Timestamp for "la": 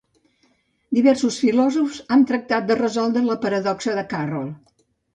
3.31-3.39